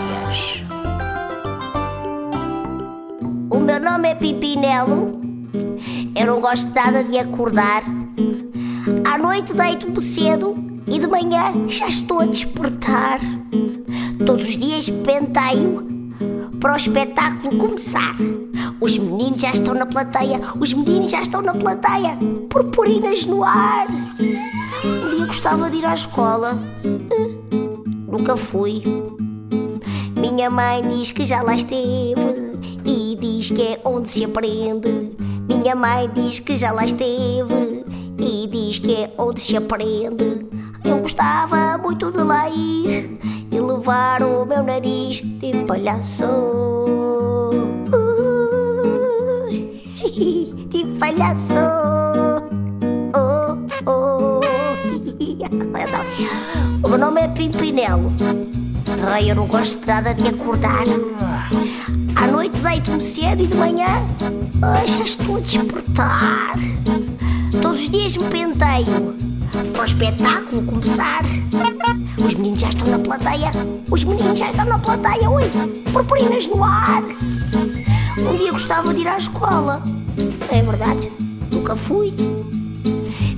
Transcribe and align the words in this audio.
histórias. 0.00 0.62
O 3.50 3.58
meu 3.58 3.80
nome 3.80 4.08
é 4.08 4.14
Pipinelo. 4.14 5.20
Eu 6.18 6.26
não 6.26 6.40
gosto 6.40 6.72
nada 6.74 7.04
de 7.04 7.18
acordar. 7.18 7.82
À 9.06 9.18
noite 9.18 9.54
deito-me 9.54 10.00
cedo 10.00 10.56
e 10.86 10.98
de 10.98 11.06
manhã 11.06 11.68
já 11.68 11.88
estou 11.88 12.20
a 12.20 12.26
despertar. 12.26 13.20
Todos 14.24 14.48
os 14.48 14.56
dias 14.56 14.88
penteio 14.88 15.90
para 16.60 16.74
o 16.74 16.76
espetáculo 16.76 17.56
começar. 17.56 18.16
Os 18.80 18.96
meninos 18.98 19.40
já 19.42 19.50
estão 19.50 19.74
na 19.74 19.86
plateia, 19.86 20.40
os 20.58 20.72
meninos 20.72 21.10
já 21.10 21.22
estão 21.22 21.42
na 21.42 21.54
plateia, 21.54 22.16
purpurinas 22.48 23.24
no 23.24 23.44
ar. 23.44 23.86
Um 24.84 25.16
dia 25.16 25.26
gostava 25.26 25.70
de 25.70 25.78
ir 25.78 25.84
à 25.84 25.94
escola, 25.94 26.54
hum, 26.84 28.06
nunca 28.08 28.36
fui. 28.36 28.82
Minha 30.30 30.48
mãe 30.48 30.88
diz 30.88 31.10
que 31.10 31.26
já 31.26 31.42
lá 31.42 31.56
esteve 31.56 32.56
e 32.84 33.18
diz 33.20 33.50
que 33.50 33.62
é 33.62 33.80
onde 33.84 34.08
se 34.08 34.24
aprende. 34.24 35.10
Minha 35.48 35.74
mãe 35.74 36.08
diz 36.14 36.38
que 36.38 36.56
já 36.56 36.70
lá 36.70 36.84
esteve 36.84 37.84
e 38.16 38.46
diz 38.46 38.78
que 38.78 38.94
é 38.94 39.10
onde 39.18 39.40
se 39.40 39.56
aprende. 39.56 40.48
Eu 40.84 40.98
gostava 40.98 41.76
muito 41.78 42.12
de 42.12 42.22
lá 42.22 42.48
ir 42.48 43.18
e 43.50 43.60
levar 43.60 44.22
o 44.22 44.46
meu 44.46 44.62
nariz 44.62 45.20
de 45.20 45.64
palhaço. 45.66 46.24
De 50.70 50.84
palhaço. 51.00 51.54
Oh, 53.16 53.90
oh. 53.90 54.40
O 56.86 56.88
meu 56.88 56.98
nome 56.98 57.20
é 57.20 57.28
Pimpinelo. 57.28 58.10
Rei, 58.86 59.30
eu 59.30 59.34
não 59.34 59.46
gosto 59.46 59.84
nada 59.86 60.14
de 60.14 60.28
acordar. 60.28 60.84
À 62.16 62.26
noite 62.26 62.56
deito-me 62.58 63.00
cedo 63.00 63.42
e 63.42 63.46
de 63.46 63.56
manhã 63.56 63.86
já 64.86 65.04
estou 65.04 65.36
a 65.36 65.40
despertar. 65.40 66.54
Todos 67.62 67.82
os 67.82 67.90
dias 67.90 68.16
me 68.16 68.24
penteio 68.24 69.14
para 69.72 69.82
o 69.82 69.84
espetáculo 69.84 70.62
começar. 70.62 71.22
Os 72.24 72.34
meninos 72.34 72.60
já 72.60 72.68
estão 72.68 72.86
na 72.88 72.98
plateia, 72.98 73.50
os 73.90 74.04
meninos 74.04 74.38
já 74.38 74.50
estão 74.50 74.64
na 74.66 74.78
plateia, 74.78 75.30
oi, 75.30 75.50
purpurinas 75.92 76.46
no 76.46 76.62
ar. 76.62 77.02
Um 78.18 78.36
dia 78.36 78.52
gostava 78.52 78.92
de 78.92 79.00
ir 79.00 79.08
à 79.08 79.18
escola, 79.18 79.82
é 80.50 80.62
verdade, 80.62 81.10
nunca 81.52 81.74
fui. 81.74 82.12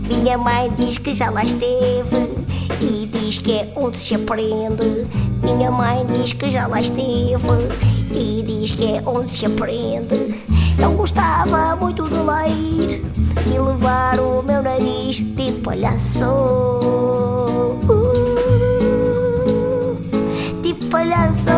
Minha 0.08 0.36
mãe 0.36 0.70
diz 0.78 0.98
que 0.98 1.14
já 1.14 1.30
lá 1.30 1.44
esteve 1.44 2.31
e 2.80 3.06
diz 3.06 3.38
que 3.38 3.52
é 3.52 3.72
onde 3.76 3.98
se 3.98 4.14
aprende. 4.14 5.06
Minha 5.42 5.70
mãe 5.70 6.04
diz 6.12 6.32
que 6.32 6.50
já 6.50 6.66
lá 6.66 6.80
esteve 6.80 7.36
e 8.14 8.42
diz 8.42 8.72
que 8.72 8.86
é 8.86 9.02
onde 9.06 9.30
se 9.30 9.46
aprende. 9.46 10.42
Eu 10.80 10.92
gostava 10.94 11.76
muito 11.76 12.08
de 12.08 12.18
lá 12.18 12.48
ir 12.48 13.02
e 13.46 13.58
levar 13.58 14.18
o 14.18 14.42
meu 14.42 14.62
nariz 14.62 15.16
de 15.16 15.52
palhaço. 15.62 16.24
Uh, 17.88 18.22
de 20.62 20.74
palhaço. 20.86 21.52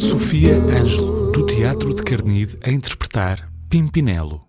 Sofia 0.00 0.56
Ângelo, 0.56 1.30
do 1.32 1.46
Teatro 1.46 1.94
de 1.94 2.02
Carnide, 2.02 2.58
a 2.62 2.70
interpretar 2.70 3.48
Pimpinelo. 3.68 4.42